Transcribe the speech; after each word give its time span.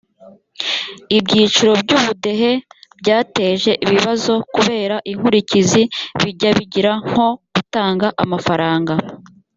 ibyiciro 1.17 1.71
by 1.83 1.91
ubudehe 1.97 2.51
byateje 2.99 3.71
ibibazo 3.85 4.33
kubera 4.55 4.95
inkurikizi 5.11 5.81
bijya 6.21 6.49
bigira 6.57 6.91
nko 7.07 7.27
gutanga 7.53 8.07
amafaranga 8.23 8.93